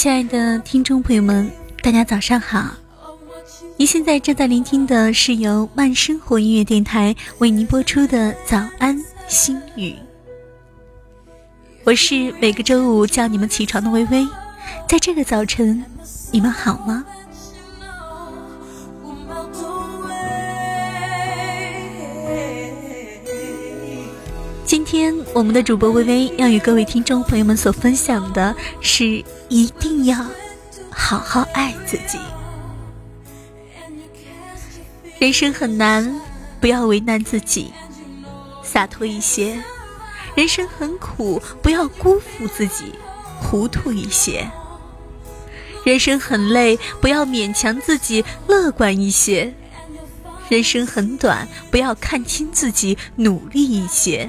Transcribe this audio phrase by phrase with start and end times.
[0.00, 2.74] 亲爱的听众朋友们，大家早上好！
[3.76, 9.94] 您现在正在聆听的是由慢生活音乐电台为您播出的早安心语。
[11.84, 14.26] 我是每个周五叫你们起床的微微，
[14.88, 15.84] 在这个早晨，
[16.32, 17.04] 你们好吗？
[24.64, 29.69] 今天我们的主播微微要与各位听众朋友们所分享的是，一
[30.04, 30.24] 要
[30.90, 32.18] 好好爱自己。
[35.18, 36.20] 人生很难，
[36.60, 37.72] 不要为难自己，
[38.62, 39.60] 洒脱一些；
[40.34, 42.94] 人生很苦，不要辜负自己，
[43.38, 44.46] 糊涂一些；
[45.84, 49.52] 人生很累，不要勉强自己，乐观一些；
[50.48, 54.28] 人生很短，不要看清自己，努力一些。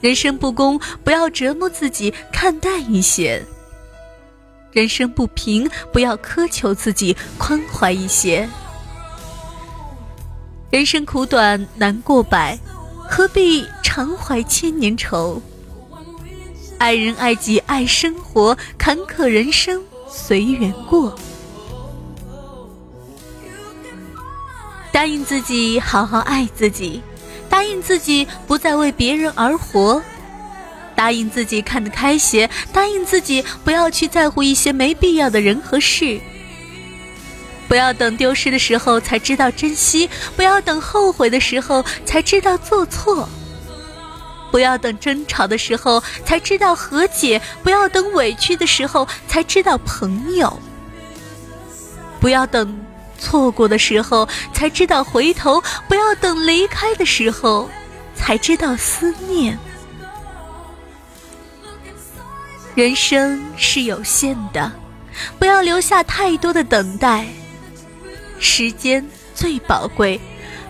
[0.00, 3.40] 人生不公，不要折磨自己，看淡一些；
[4.74, 8.46] 人生不平，不要苛求自己，宽怀一些。
[10.68, 12.58] 人生苦短，难过百，
[13.08, 15.40] 何必常怀千年愁？
[16.76, 21.16] 爱人爱己爱生活，坎坷人生随缘过。
[24.90, 27.00] 答应自己，好好爱自己。
[27.48, 30.02] 答应自己不再为别人而活，
[30.94, 36.20] 答应自己看得开些，答应自己不要去在乎一些没必要的人和事。
[37.68, 43.28] 不要等丢失的时候才知道珍惜，不要等后悔的时候才知道做错。
[44.50, 50.58] 不要等争吵的时候才知道和解，不要等委屈的时候才知道朋友。
[52.20, 52.84] 不要等。
[53.16, 57.70] 错过的时候才知道回头，不要等离开的时候
[58.14, 59.58] 才知道思念。
[62.74, 64.72] 人生是有限的，
[65.38, 67.24] 不要留下太多的等待。
[68.40, 70.20] 时间最宝贵，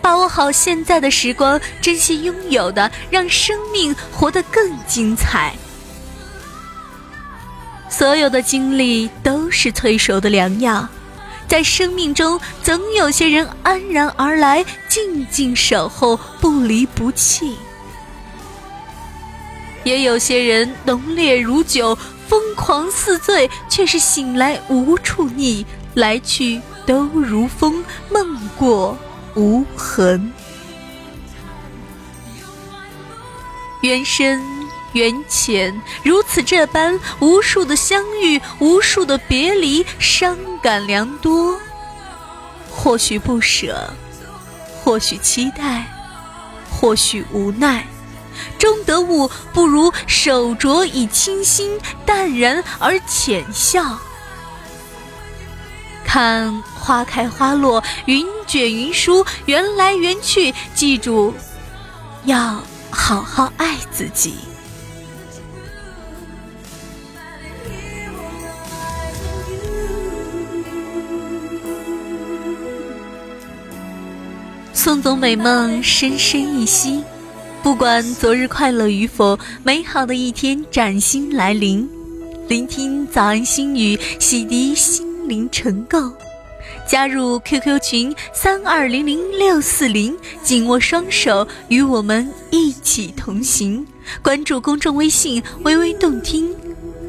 [0.00, 5.54] 把握好现在的时光，珍惜拥有的，让生命活得更精彩。
[7.90, 10.88] 所有的经历都是催熟的良药。
[11.46, 17.56] 在生命中，总有些人安然而来，静静守候，不离不弃；
[19.84, 21.96] 也有些人浓烈如酒，
[22.28, 25.64] 疯狂似醉，却是醒来无处觅，
[25.94, 28.96] 来去都如风，梦过
[29.34, 30.32] 无痕。
[33.82, 34.40] 缘深。
[34.92, 41.56] 缘浅如此这般，无数的相遇，无数的别离，伤感良多。
[42.68, 43.88] 或许不舍，
[44.82, 45.86] 或许期待，
[46.68, 47.86] 或许无奈，
[48.58, 53.98] 终得悟不如手镯以清新，淡然而浅笑。
[56.04, 61.32] 看花开花落，云卷云舒，缘来缘去，记住，
[62.24, 64.34] 要好好爱自己。
[74.72, 77.04] 送走美梦，深深一息。
[77.62, 81.88] 不管昨日快乐与否，美好的一天崭新来临。
[82.48, 86.10] 聆听早安心语，洗涤心灵尘垢。
[86.88, 93.86] 加入 QQ 群三二零零六四零，紧握双手，与我们一起同行。
[94.22, 96.54] 关注公众微信“微微动听”，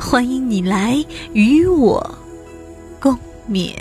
[0.00, 1.04] 欢迎你来
[1.34, 2.18] 与我
[2.98, 3.16] 共
[3.48, 3.74] 勉。